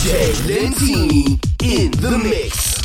[0.00, 2.80] DJ Lentini in the mix.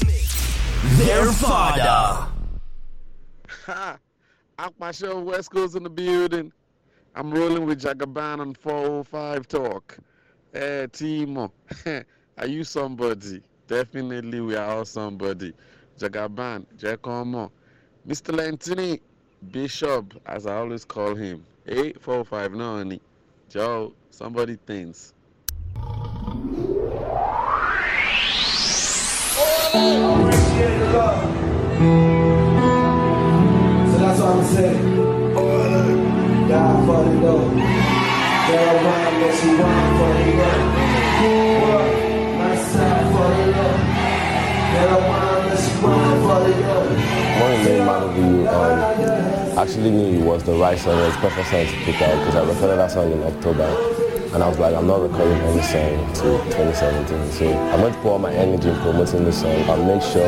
[0.98, 2.30] Their father.
[3.66, 3.98] Ha!
[4.60, 6.52] Akmasho West Coast in the building.
[7.16, 9.98] I'm rolling with Jagaban on 405 Talk.
[10.52, 11.52] Hey, Timo,
[12.38, 13.42] are you somebody?
[13.70, 15.54] Definitely, we are all somebody.
[15.98, 17.50] Jagaban, Jacomo,
[18.06, 18.36] Mr.
[18.36, 19.00] Lentini,
[19.52, 21.46] Bishop, as I always call him.
[21.66, 23.02] 845 Noni.
[23.48, 25.14] Joe, somebody thinks.
[29.76, 29.82] So
[34.00, 34.96] that's I'm saying.
[35.34, 36.80] For the love.
[36.88, 37.14] For the
[46.24, 46.96] for the love.
[47.38, 48.48] For the name out of you.
[48.48, 50.98] Um, actually knew was the right song.
[51.00, 54.05] It was perfect song to pick out because I recorded that song in October.
[54.36, 57.32] And I was like, I'm not recording any song to 2017.
[57.32, 59.64] So I'm going to put all my energy in promoting the song.
[59.70, 60.28] I'll make sure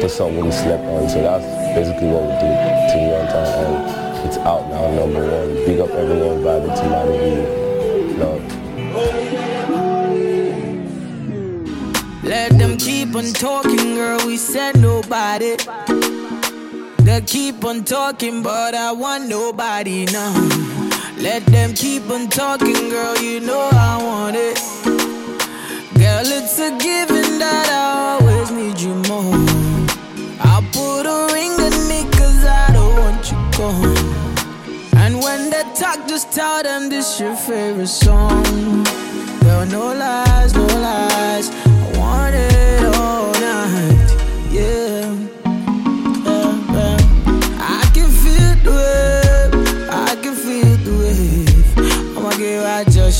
[0.00, 1.08] the song will be slept on.
[1.08, 1.44] So that's
[1.78, 3.46] basically what we did to me on time.
[3.46, 5.54] Uh, and it's out now, number one.
[5.64, 7.46] Big up everyone to my review.
[8.18, 8.42] Love.
[12.24, 14.26] Let them keep on talking, girl.
[14.26, 15.56] We said nobody.
[17.04, 20.65] They keep on talking, but I want nobody now.
[21.18, 23.16] Let them keep on talking, girl.
[23.16, 24.58] You know I want it.
[25.96, 29.34] Girl, it's a given that I always need you more.
[30.40, 33.96] I'll put a ring on it cause I don't want you gone.
[34.96, 38.84] And when they talk, just tell them this your favorite song.
[39.40, 41.48] Girl, no lies, no lies.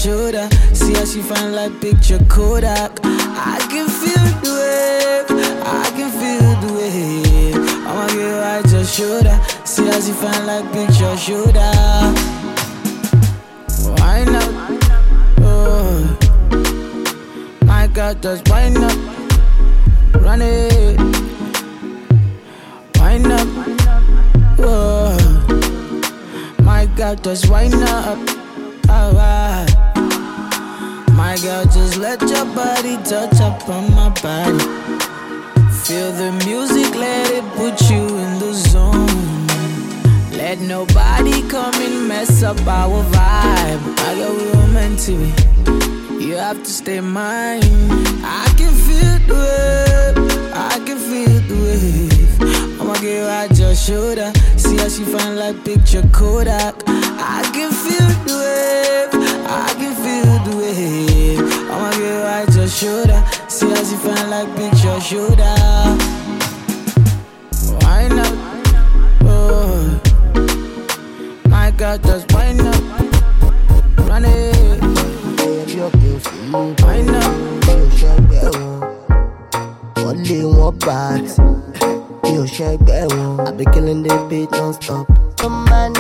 [0.06, 0.48] Shoulder.
[0.72, 2.92] See how she fine like picture Kodak.
[3.02, 5.28] I can feel the wave.
[5.82, 7.56] I can feel the wave.
[7.88, 9.36] I'ma get right your shoulder.
[9.64, 11.72] See how she fine like picture shoulder.
[13.98, 14.52] Why not?
[15.50, 15.98] Oh.
[17.64, 18.98] My God, just wind up,
[20.22, 21.00] run it,
[23.00, 23.48] wind up.
[24.70, 25.16] Oh.
[26.60, 28.18] My God, just wind up,
[28.88, 29.65] oh, alright.
[31.36, 34.58] My girl, just let your body touch up on my body.
[35.84, 39.46] Feel the music, let it put you in the zone.
[40.32, 43.82] Let nobody come and mess up our vibe.
[43.98, 46.24] I got we were meant to be.
[46.24, 47.60] You have to stay mine.
[48.24, 50.52] I can feel the wave.
[50.54, 52.80] I can feel the wave.
[52.80, 54.32] I'ma get right your shoulder.
[54.56, 56.82] See how she find like picture Kodak.
[56.86, 57.72] I can
[64.06, 65.56] See how she fine like picture shoulder.
[67.80, 68.34] Why not?
[69.24, 70.00] Oh.
[71.48, 72.82] My God, just wind up,
[74.08, 74.80] run it,
[76.82, 77.46] wind up.
[80.06, 81.24] wọ́n lé wọn bad
[82.22, 85.06] mi ò ṣẹgbẹ́ wọn i be killing the beat non stop.
[85.40, 85.92] Come on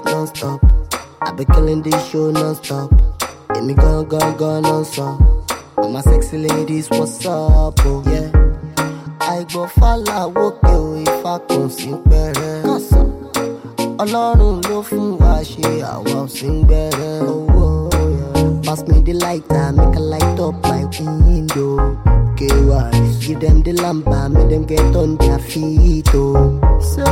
[0.00, 0.60] killing the beat non stop.
[1.22, 2.90] i be killing this show non stop.
[3.56, 5.16] èmi gangan gan sàn.
[5.76, 7.80] all my sexy ladies what's up.
[7.86, 8.30] Oh, yeah.
[9.30, 12.64] àìgbọ́ fàlàwọ́ pé o ifá kan sí pẹ́rẹ́.
[14.02, 17.16] ọlọ́run ló fún wa ṣe àwa ò sí gbẹ́rẹ́.
[17.32, 17.66] owó
[18.64, 20.82] pass me the lighter make i light up my
[21.26, 21.74] window.
[22.36, 26.08] Give them the lamba make them get on their feet.
[26.14, 26.58] Oh.
[26.80, 27.04] So,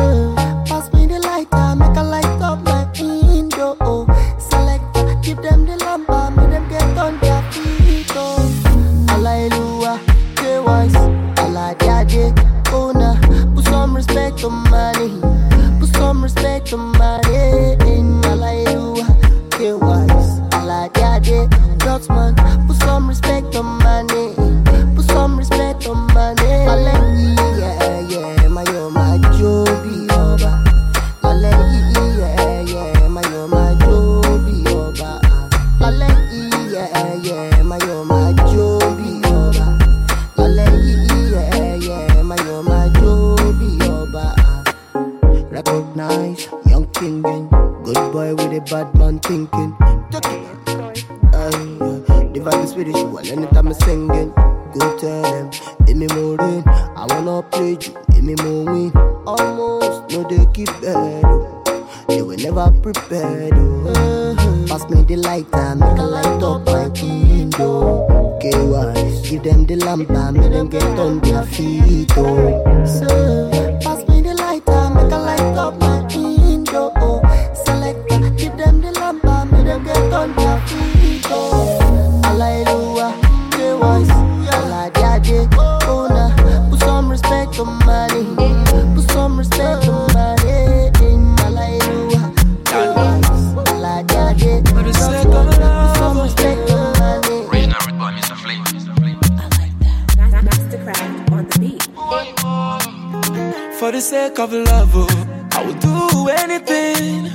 [104.39, 107.31] sake of love, oh, I would do anything.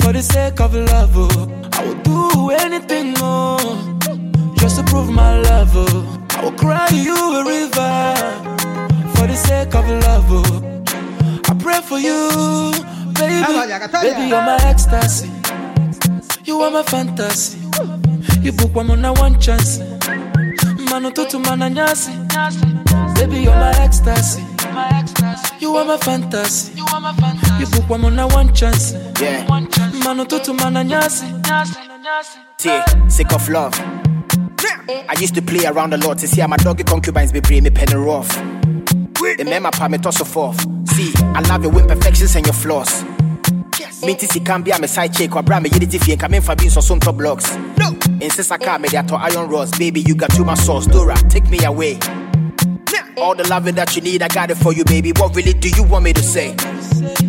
[0.00, 3.56] For the sake of love, oh, I would do anything, oh,
[4.58, 6.26] just to prove my love, oh.
[6.30, 8.14] I will cry you a river.
[9.14, 10.82] For the sake of love, oh,
[11.48, 12.72] I pray for you,
[13.14, 13.78] baby.
[14.02, 15.30] Baby, you're my ecstasy.
[16.44, 17.60] You are my fantasy.
[18.40, 19.78] You book one on one chance.
[20.90, 22.10] Manu tutu mana nyasi.
[23.14, 24.42] Baby, you're my ecstasy.
[25.62, 26.76] You are my fantasy.
[26.76, 28.94] You book one on one chance.
[29.20, 29.46] Yeah.
[29.46, 31.28] Manu tutu mana nyasi.
[32.58, 32.68] T,
[33.08, 33.72] sick of love.
[33.78, 37.62] I used to play around a lot to see how my doggy concubines be bring
[37.62, 38.28] me penny rough.
[38.34, 40.58] The men my pa me toss off.
[40.88, 43.04] See, I love your imperfections and your flaws.
[44.02, 46.34] Me to see can be a side chick or brand me unity fee and come
[46.34, 47.56] in for being so some top blocks.
[47.78, 49.78] No, insist I can't me that to iron rods.
[49.78, 50.88] Baby, you got too much sauce.
[50.88, 52.00] Dora, take me away.
[53.16, 55.12] All the loving that you need, I got it for you, baby.
[55.12, 56.54] What really do you want me to say?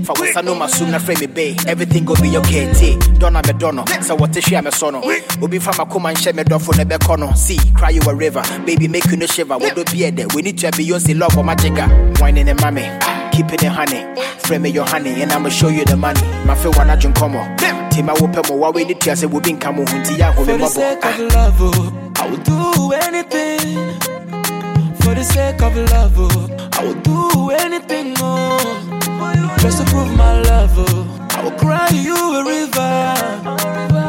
[0.06, 1.56] For once I know my soon, frame me bay.
[1.68, 2.71] Everything go be okay.
[2.74, 3.85] T, Donna me dono.
[4.01, 5.01] So what is she am a sono?
[5.41, 7.35] Obi from a come and share me door for the becono.
[7.35, 8.44] See, cry you a river.
[8.65, 9.57] Baby, make you no shiver.
[9.57, 10.27] What do be there?
[10.33, 11.88] We need to have Beyonce love for my jigger.
[12.19, 12.89] Whining and mommy.
[13.31, 14.21] Keeping it in honey.
[14.39, 16.21] Frame me your honey, and I'ma show you the money.
[16.45, 17.57] My feel wanna drink come on.
[17.57, 18.59] Tima will more.
[18.59, 19.86] What we need to say, we been come on.
[19.86, 20.33] Huntia, ah.
[20.33, 24.12] For the sake of love, oh, I would do anything.
[25.13, 28.57] For the sake of love, oh, I would do anything, oh,
[29.60, 31.27] just to prove my love, oh.
[31.30, 33.13] I will cry you a river.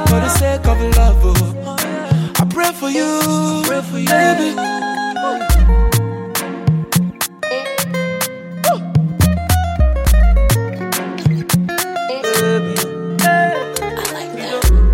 [0.09, 1.77] For the sake of love, oh,
[2.41, 4.57] I pray for you, pray for you, baby.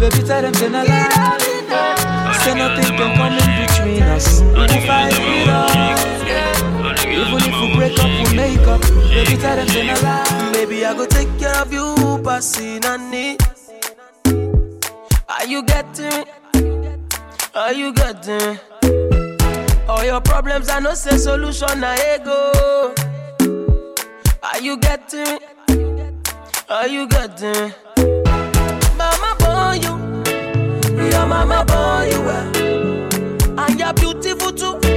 [0.00, 1.30] Baby, tell them say na lie.
[2.42, 4.40] Say nothing can come in between us.
[9.20, 10.52] Baby, tell them na lie.
[10.54, 11.94] Baby, I go take care of you,
[12.24, 13.42] passing on it.
[15.28, 16.24] Are you getting?
[17.54, 18.58] Are you getting?
[19.86, 22.94] All your problems, I know say solution, na ego.
[24.42, 25.38] Are you getting?
[26.70, 27.74] Are you getting?
[28.96, 29.94] Mama born you,
[31.10, 32.20] your mama born you
[33.58, 34.89] and you're beautiful too.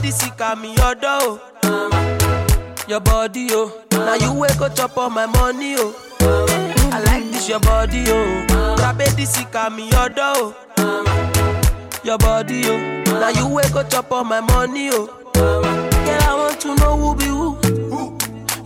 [0.00, 2.84] Rabedi sika me your door, oh.
[2.88, 3.82] your body, oh.
[3.92, 5.94] Now you wake up chop all my money, oh.
[6.90, 8.76] I like this your body, oh.
[8.78, 12.00] Rabedi sika me your door, oh.
[12.02, 13.02] your body, oh.
[13.20, 15.06] Now you wake up chop all my money, oh.
[15.34, 17.58] Girl, I want to know who be who.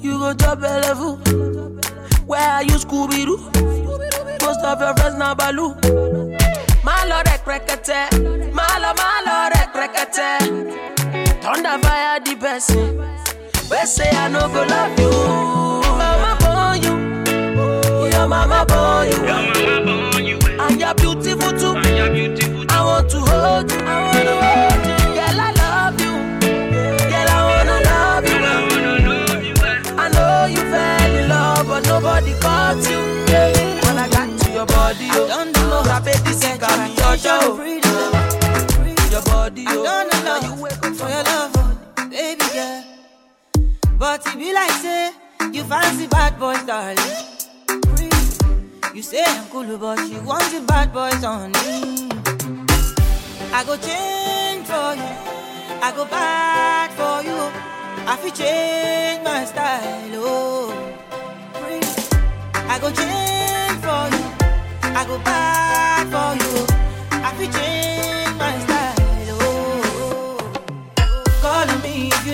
[0.01, 1.17] You go top a level.
[2.27, 3.39] Where are you, Scooby Doo?
[4.47, 5.75] Most of your friends now Baloo.
[6.85, 11.04] My lord, I crack a Malo rek rekete, malo malo rek rekete.
[11.45, 12.97] Thunder fire the person.
[13.71, 15.11] We say I no go love you.
[16.01, 16.95] Mama born you,
[18.11, 21.75] your mama born you, and you're beautiful too.
[21.77, 24.97] I want to hold you, I want to hold you.
[25.13, 26.15] Girl, I love you.
[27.13, 28.39] Girl, I wanna love you.
[30.01, 33.01] I know you fell in love, but nobody caught you.
[33.85, 35.45] When I got to your body, oh, I oh.
[35.45, 37.61] don't know how baby sick of me, your show.
[39.11, 42.85] Your body, oh, I don't know you wake up for your love, oh, baby girl.
[43.99, 45.13] But it be like say
[45.53, 46.99] you fancy bad boys, darling.
[48.95, 52.09] You say I'm cool, but you want the bad boys on me.
[53.53, 55.13] I go change for you.
[55.87, 57.41] I go bad for you.
[58.13, 60.73] I fi change my style, oh.
[62.73, 64.25] I go change for you.
[65.01, 66.55] I go bad for you.
[67.29, 67.74] I fi change.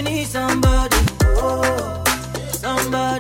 [0.00, 0.97] you need somebody,
[1.37, 2.02] oh,
[2.52, 3.19] somebody.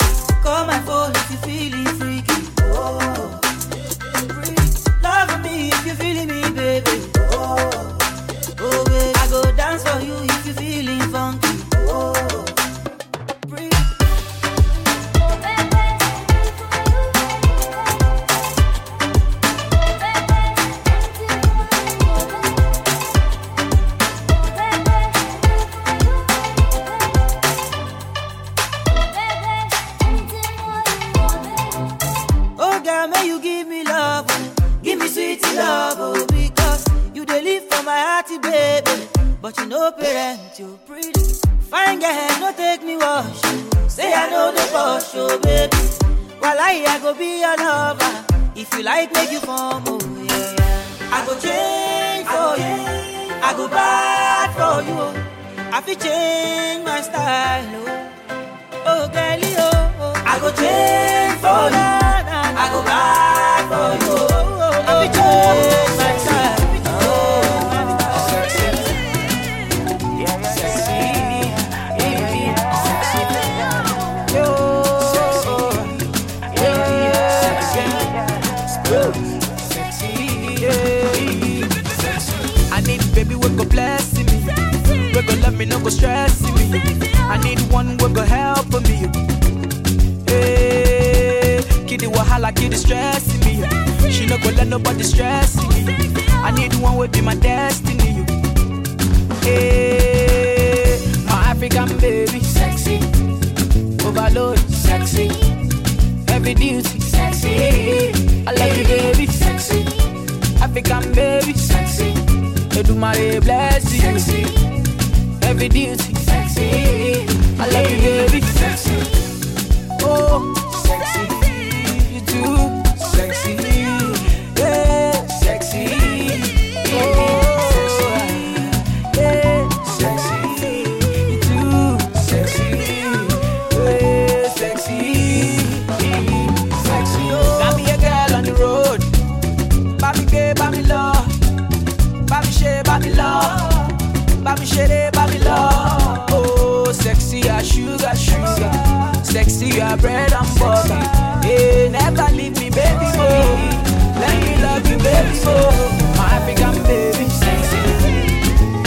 [149.90, 151.02] my bread and butter.
[151.42, 153.06] Hey, never leave me, baby.
[153.18, 154.20] Oh.
[154.20, 155.38] Let me love you, baby.
[155.46, 156.14] Oh.
[156.16, 157.24] My African baby.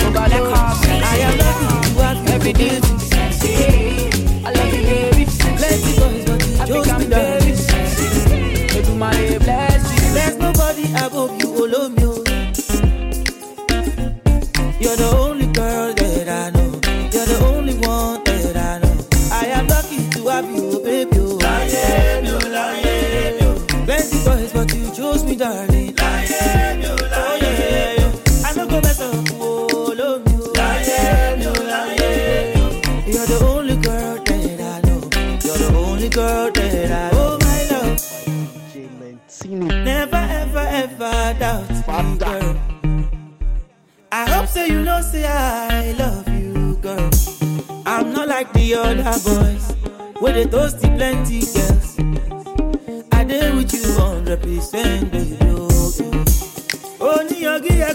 [0.05, 2.31] Over the coffee, I am loving ready.
[2.31, 2.82] Every day.
[41.95, 41.99] I
[44.27, 47.07] hope so you know say I love you, girl.
[47.85, 49.75] I'm not like the other boys,
[50.19, 51.99] where they toasty plenty girls.
[53.11, 55.37] I deal with you hundred percent, baby.
[56.99, 57.91] Oh, ní ọgí ẹ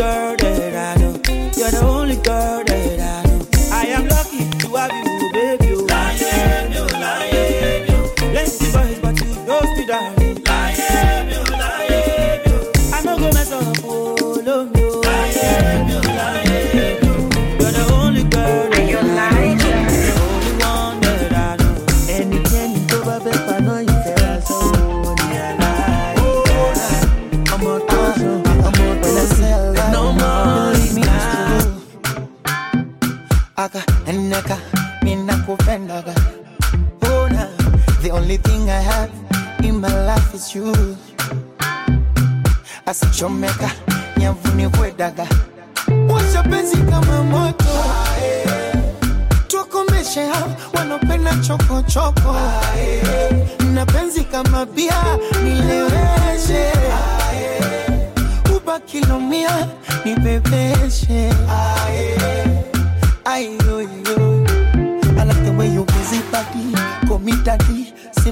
[0.00, 0.39] girl.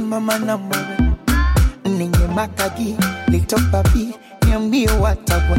[0.09, 0.97] Simama na mwewe
[1.85, 2.97] ninye makagi
[3.29, 4.15] little papi
[4.47, 5.59] niambie watagwa.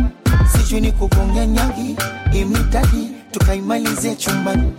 [0.51, 1.95] Sijui ni kugonga nyagi
[2.33, 4.73] imitadi tukaimalize chumbani.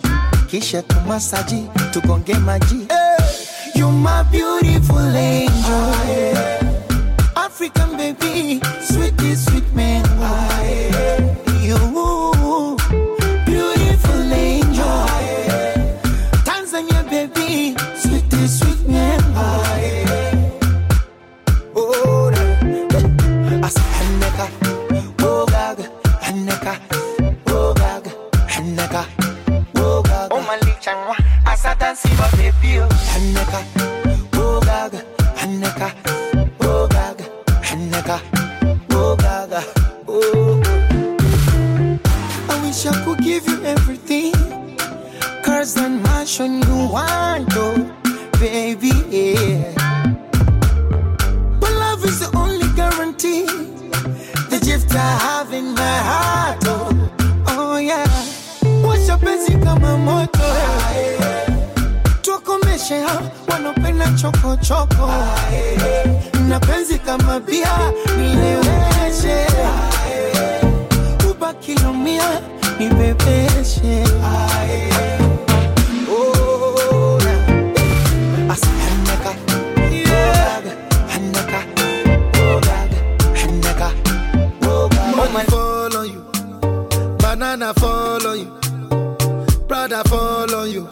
[0.47, 2.75] Kisha tumasaji tugonge maji.
[2.89, 6.35] Hey, you my beautiful angel.
[7.37, 10.03] African baby sweetie sweet man
[31.90, 32.88] as I dance my baby, oh
[34.35, 35.00] oh gaga,
[35.35, 35.88] Hanneka,
[36.61, 37.25] oh gaga,
[37.66, 38.16] Hanneka,
[38.92, 39.61] oh gaga,
[40.06, 40.61] oh.
[42.49, 44.32] I wish I could give you everything,
[45.42, 47.75] cars and mansion you want, oh
[48.38, 49.75] baby, yeah.
[51.61, 53.47] But love is the only guarantee.
[54.50, 56.50] The gift I have in my heart.
[62.99, 65.11] Hao wanopenda choko choko.
[66.49, 69.47] Na penzi kama bia nileweshe.
[71.31, 72.40] Ubaki lumia
[72.79, 74.05] nibebeshe.
[85.92, 86.24] On you,
[87.18, 88.46] banana fall on you,
[90.05, 90.87] fall on you,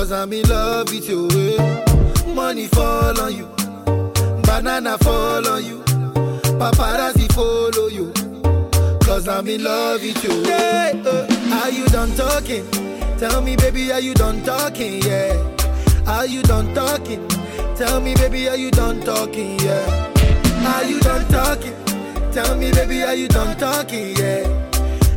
[0.00, 1.28] cause I'm in love with you.
[1.30, 2.32] eh.
[2.32, 3.46] Money fall on you,
[4.44, 5.82] banana fall on you,
[6.58, 8.10] paparazzi follow you,
[9.04, 10.44] cause I'm in love with you.
[10.44, 12.64] Hey, uh, are you done talking?
[13.18, 15.02] Tell me, baby, are you done talking?
[15.02, 15.36] Yeah.
[16.06, 17.28] Are you done talking?
[17.76, 19.58] Tell me, baby, are you done talking?
[19.60, 19.84] Yeah.
[20.64, 21.76] Are you done talking?
[22.32, 24.16] Tell me, baby, are you done talking?
[24.16, 24.48] Yeah.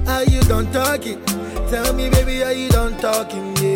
[0.08, 1.24] Are you done talking?
[1.69, 3.56] Tell me, baby, are you done talking?
[3.58, 3.63] Yeah.
[3.63, 3.73] yeah,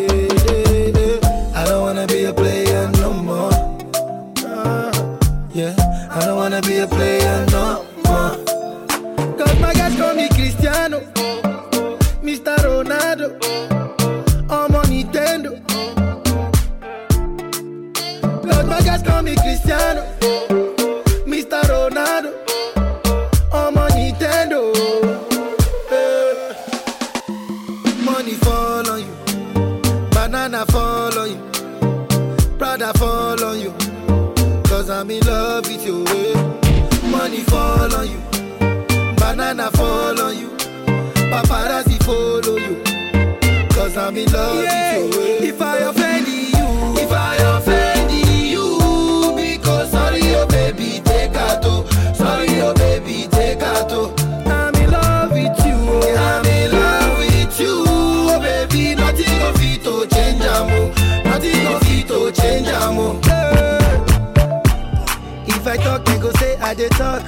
[67.07, 67.25] talk.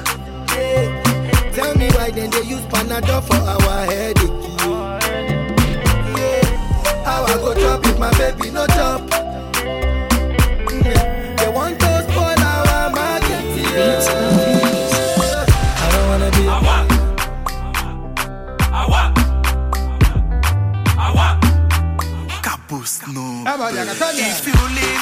[0.56, 1.52] Yeah.
[1.56, 4.36] Tell me why then they use Panadol for our headache.
[6.18, 6.44] Yeah.
[7.08, 9.02] How I go chop if my baby no chop?
[10.86, 11.04] Yeah.
[11.40, 13.44] They want to spoil our market.
[13.76, 14.08] Yeah.
[15.84, 16.44] I don't wanna be.
[16.48, 16.60] A
[22.46, 23.26] Campus no.
[23.48, 24.99] If you leave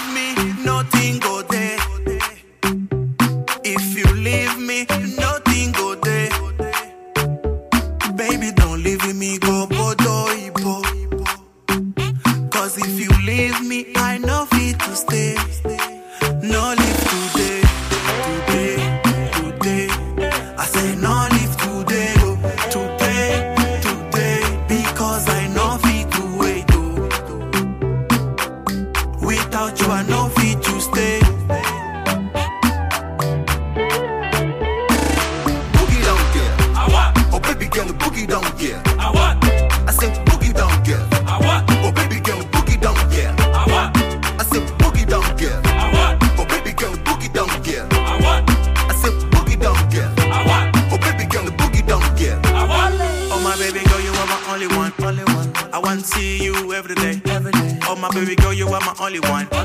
[59.07, 59.56] only one.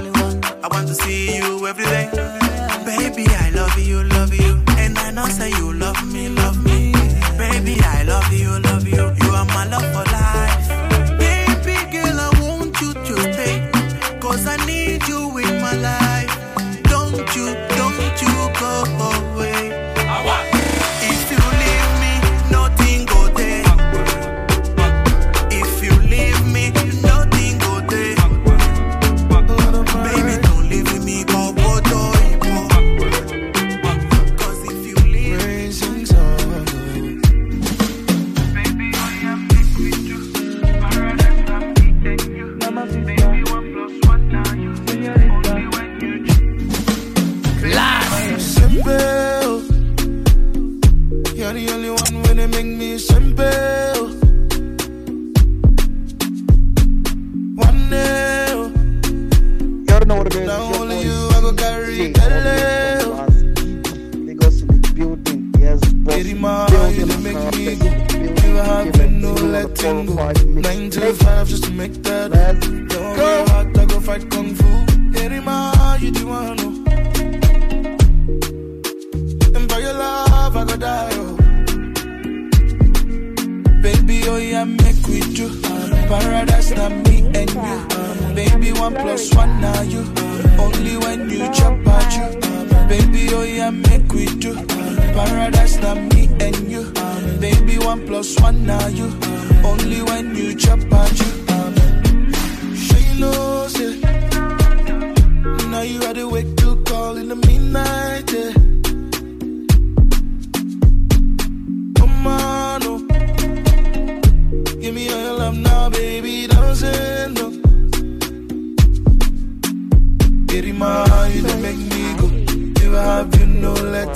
[52.47, 53.92] make me simple.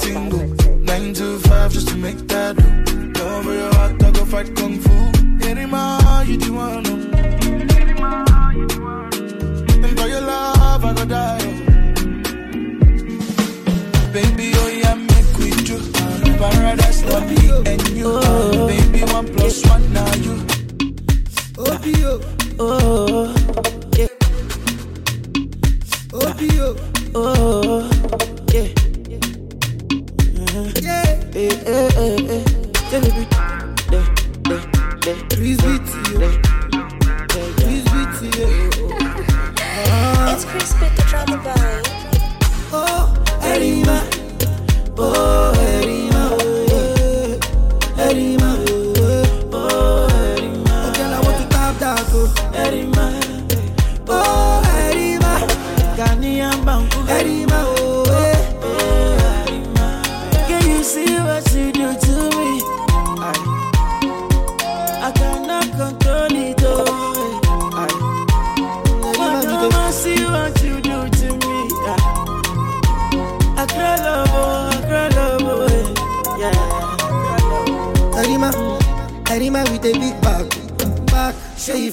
[0.07, 0.46] single.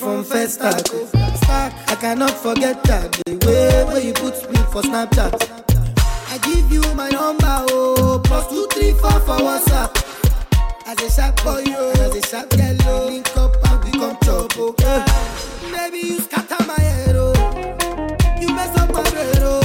[0.03, 0.89] from first start.
[1.87, 5.33] I cannot forget that the way where you put me for Snapchat.
[6.29, 9.91] I give you my number, oh, plus two three four for WhatsApp.
[10.85, 14.17] As a sharp boy, oh, as a sharp girl, yo, link up and we come
[14.23, 14.73] chop, oh.
[15.71, 17.33] Baby, you scatter my head, oh,
[18.41, 19.61] you mess up my head, oh,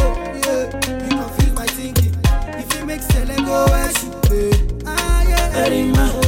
[0.46, 0.64] yeah.
[1.04, 2.14] You confuse my thinking.
[2.60, 4.82] If you make selling go, I should be.
[4.86, 6.27] Ah yeah, Erima.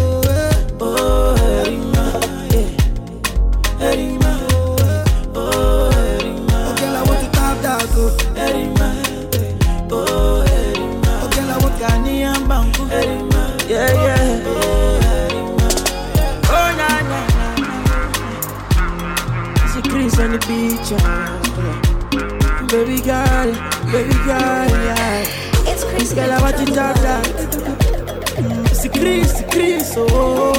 [19.91, 21.37] Grease on the beach, yeah.
[22.69, 23.51] Baby girl,
[23.93, 25.71] baby girl, yeah.
[25.71, 26.15] It's crazy.
[26.15, 27.27] Girl, I want you to talk that.
[28.39, 30.53] Mm, it's Grease, Grease, oh.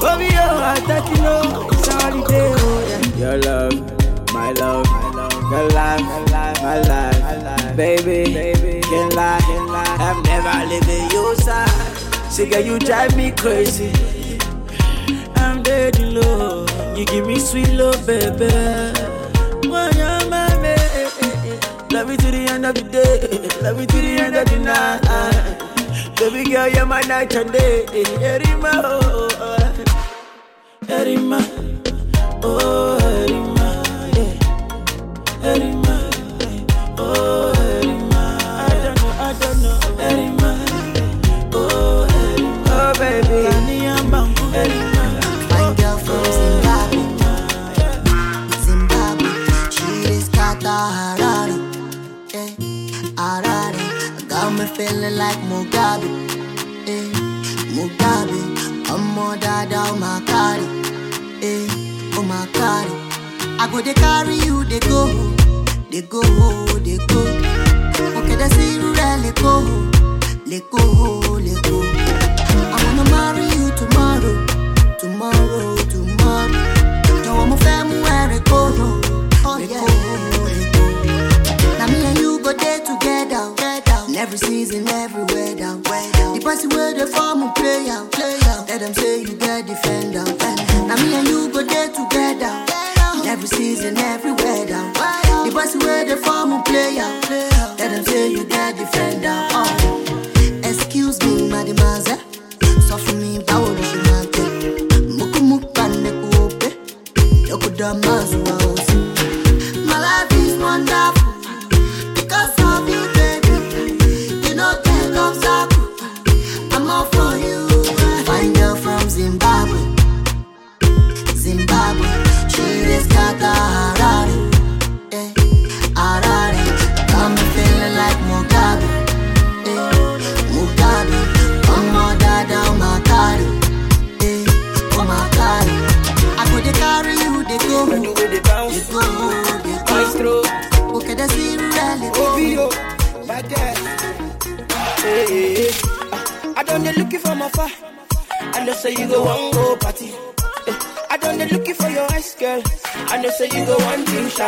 [0.00, 3.16] Baby, oh, i take you know it's a holiday, oh, yeah.
[3.18, 4.86] Your love, my love,
[5.50, 6.00] your life,
[6.62, 9.96] my life, baby, baby can't lie, can lie.
[9.98, 11.68] I'm never leaving you side.
[12.30, 13.90] See, girl, you drive me crazy.
[15.36, 16.53] I'm dead in love.
[16.96, 18.46] You give me sweet love, baby.
[19.68, 21.58] Why am my baby?
[21.94, 23.62] Love you to the end of the day.
[23.62, 26.16] Love you to the end of the night.
[26.18, 27.84] Baby girl, you're my night and day.
[27.86, 29.28] Erima, oh.
[29.40, 29.84] oh.
[30.88, 31.40] Erima,
[32.42, 33.68] oh, Erima,
[34.16, 35.52] yeah.
[35.52, 35.93] Erima.
[54.56, 56.06] Got me feeling like Mugabe.
[56.86, 57.10] Eh,
[57.74, 58.38] Mugabe.
[58.88, 60.64] I'm more dada oh my carry.
[61.42, 61.66] Eh,
[62.14, 62.92] oh my carry.
[63.58, 65.06] I go they carry you, they go.
[65.90, 66.20] They go,
[66.78, 67.20] they go.
[68.18, 69.58] Okay, see you really go.
[70.46, 71.82] Let go, let go.
[71.82, 74.46] I wanna marry you tomorrow,
[75.00, 75.73] tomorrow.
[84.24, 85.76] Every season, every weather.
[86.32, 88.00] The person wey dey form a player.
[88.66, 90.24] Let them say you get defender.
[90.88, 92.52] Na me and you go dey together.
[93.28, 94.80] Every season, every weather.
[95.44, 97.04] The person wey dey form a player.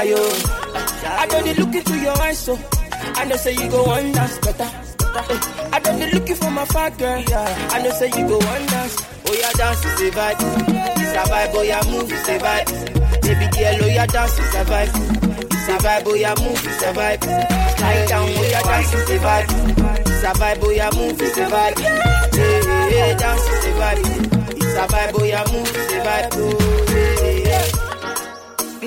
[0.05, 1.17] Oh.
[1.19, 2.59] I done the looking to your eyes, so
[3.15, 4.65] I know say you go one dance better.
[4.65, 7.23] Eh, I done the looking for my far girl.
[7.29, 7.69] Yeah.
[7.73, 8.97] I know say you go one dance.
[9.27, 10.37] Oh yeah, dance is a vibe.
[11.01, 11.57] It's a.
[11.57, 13.23] Oh yeah, move is a vibe.
[13.23, 14.93] Baby girl, oh yeah, dance is a vibe.
[15.53, 16.03] It's a.
[16.07, 17.23] Oh yeah, move is a vibe.
[17.81, 19.49] Lie down, oh yeah, dance is a vibe.
[20.01, 20.61] It's a.
[20.63, 21.79] Oh yeah, move is a vibe.
[22.37, 24.57] Hey, hey, dance is a vibe.
[24.57, 25.13] It's a vibe.
[25.15, 26.29] Oh yeah, move is a vibe.
[26.35, 27.76] Oh, hey, hey.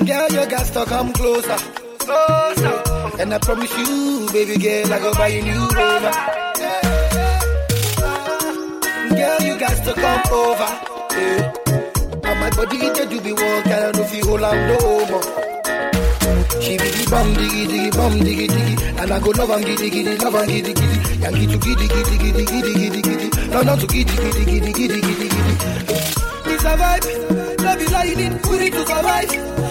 [0.06, 1.56] Girl, you got to come closer.
[1.98, 2.82] Closer.
[3.20, 6.14] And I promise you, baby girl, I go buy you new rover.
[9.14, 10.70] Girl, you got to come over.
[11.20, 11.52] Yeah.
[12.24, 15.50] And my body, it do be one kind of feel hold on no more.
[16.60, 19.90] She be the bum diggy diggy bum diggy diggy And I go love and giddy
[19.90, 23.76] giddy love and giddy giddy Yankee to giddy giddy giddy giddy giddy giddy No no
[23.76, 25.54] to giddy giddy giddy giddy giddy giddy
[26.52, 29.69] It's a vibe, love is you need, we need to survive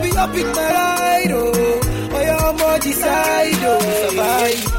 [0.00, 1.80] Baby up in my ride oh
[2.12, 4.76] Oh yeah, on the side oh Survive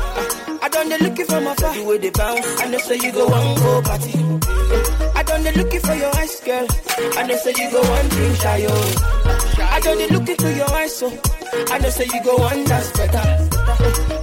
[0.63, 1.55] I done the looking for my.
[1.55, 2.45] The way they bounce.
[2.61, 4.13] I know say you go one go party.
[5.15, 6.67] I done the looking for your eyes, girl.
[7.17, 9.67] I know say you go one drink shy, oh.
[9.71, 11.07] I done the looking to your eyes, so
[11.73, 13.25] I know say you go one dance better.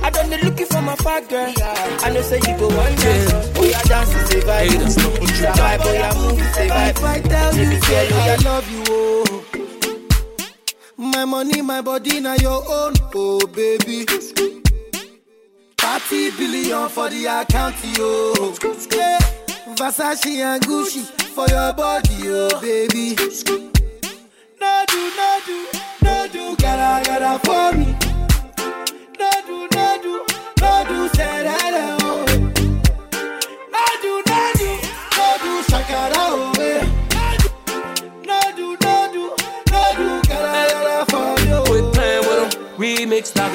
[0.05, 1.53] I done the looking for my far girl.
[1.59, 3.33] I know say you go one dance.
[3.59, 4.87] Oh yeah, dance is a vibe.
[4.87, 4.97] It's
[5.43, 6.91] a vibe, oh yeah, move is a vibe.
[6.91, 9.68] If I tell you, girl, oh I love you, oh.
[11.01, 14.05] My money, my body, now your own, oh baby.
[14.05, 14.63] 30
[16.37, 18.33] billion for the account, yo.
[18.91, 19.21] Yeah.
[19.77, 23.15] Versace and Gucci for your body, oh baby.
[24.61, 25.13] No do,
[26.03, 28.08] no gotta, gotta for me.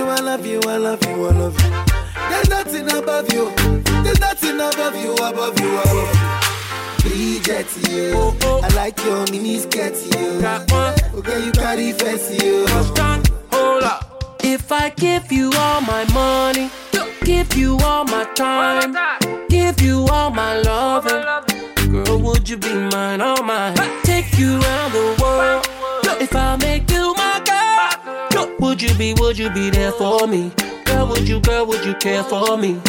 [0.00, 1.70] you, I love you, I love you, I love you.
[2.30, 3.52] There's nothing above you.
[4.02, 6.10] There's nothing above you, above you, above
[7.04, 7.10] you.
[7.10, 8.12] Bridget, you.
[8.14, 8.60] Oh, oh.
[8.62, 11.18] I like your miniskirt, you.
[11.18, 12.66] Okay, you carry fancy, you.
[13.52, 14.38] Hold up.
[14.42, 16.70] If I give you all my money,
[17.24, 18.96] give you all my time,
[19.48, 21.22] give you all my loving,
[21.92, 23.76] girl, would you be mine, all mine?
[24.02, 25.66] Take you around the world
[26.22, 27.19] if I make you.
[28.80, 30.50] Would you be, would you be there for me?
[30.86, 32.80] Girl, would you, girl, would you care for me?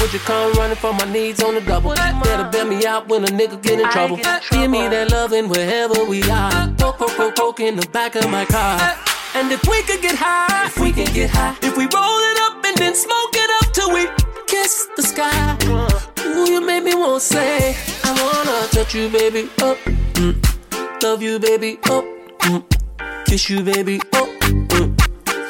[0.00, 1.94] Would you come running for my needs on the double?
[1.94, 4.16] Better bail me out when a nigga get in trouble.
[4.16, 6.74] Give me that loving wherever we are.
[6.76, 8.80] Poke, poke, poke, poke in the back of my car.
[9.36, 12.38] And if we could get high, if we could get high, if we roll it
[12.40, 14.08] up and then smoke it up till we
[14.48, 15.56] kiss the sky.
[16.34, 19.78] Ooh, you made me want to say, I wanna touch you, baby, up.
[20.18, 21.00] Mm.
[21.00, 22.04] Love you, baby, up.
[22.40, 22.64] Mm.
[23.26, 24.15] Kiss you, baby, up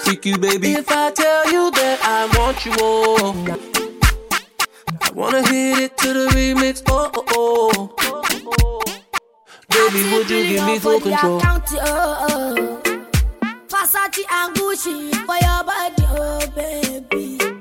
[0.07, 0.73] freak you, baby.
[0.75, 3.35] If I tell you that I want you, oh,
[5.03, 8.83] I wanna hit it to the remix, oh, oh, oh.
[9.69, 11.41] Baby, would you give me full control?
[11.41, 12.83] County, oh, oh.
[13.69, 17.56] Versace and Gucci for your body, oh, baby.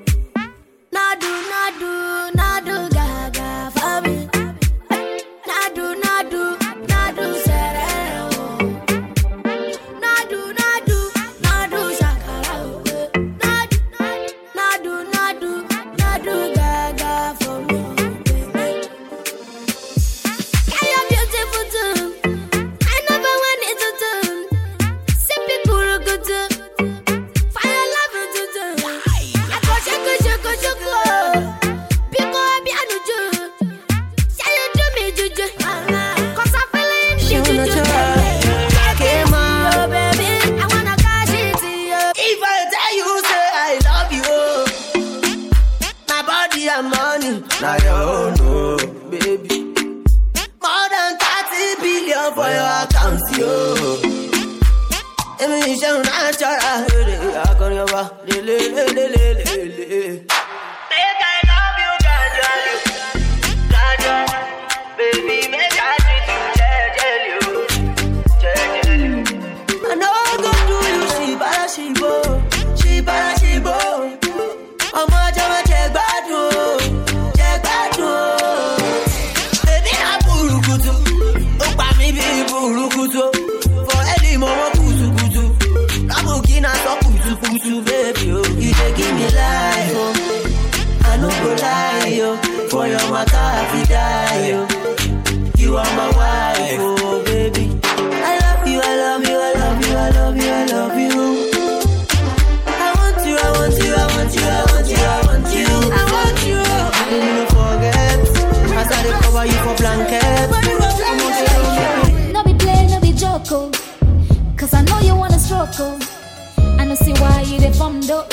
[117.77, 118.25] from door.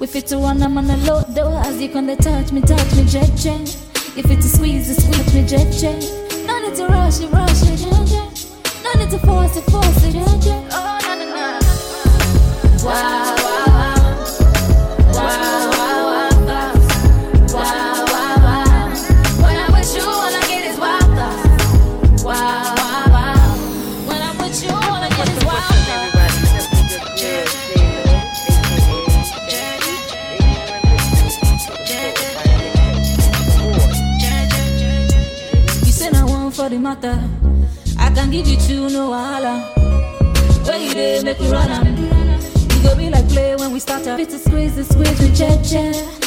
[0.00, 2.94] We fit to one, I'm on a low though, As you can touch me, touch
[2.94, 3.68] me, jet jet.
[4.16, 6.00] If it's a squeeze, it squeeze me, jet jet.
[6.46, 8.46] No need to rush it, rush it, jet jet.
[8.84, 10.71] No need to force it, force it, jet jet.
[44.22, 46.21] it's a squeeze a squeeze rejection.